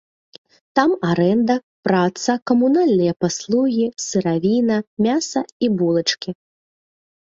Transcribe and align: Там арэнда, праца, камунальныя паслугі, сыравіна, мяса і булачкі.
Там 0.79 0.91
арэнда, 1.09 1.57
праца, 1.89 2.31
камунальныя 2.53 3.13
паслугі, 3.27 3.85
сыравіна, 4.09 4.77
мяса 5.07 5.49
і 5.67 5.75
булачкі. 5.81 6.31